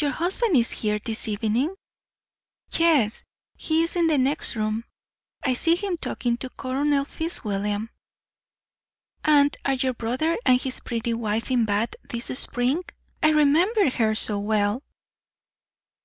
"Your 0.00 0.10
husband 0.10 0.56
is 0.56 0.72
here 0.72 0.98
this 0.98 1.28
evening?" 1.28 1.76
"Yes, 2.72 3.22
he 3.54 3.84
is 3.84 3.94
in 3.94 4.08
the 4.08 4.18
next 4.18 4.56
room; 4.56 4.82
I 5.44 5.54
see 5.54 5.76
him 5.76 5.96
talking 5.98 6.36
to 6.38 6.50
Colonel 6.50 7.04
Fitzwilliam." 7.04 7.88
"And 9.22 9.56
are 9.64 9.74
your 9.74 9.94
brother 9.94 10.36
and 10.44 10.60
his 10.60 10.80
pretty 10.80 11.14
wife 11.14 11.48
in 11.52 11.64
Bath 11.64 11.94
this 12.02 12.36
spring? 12.40 12.82
I 13.22 13.28
remember 13.28 13.88
her 13.88 14.16
so 14.16 14.40
well." 14.40 14.82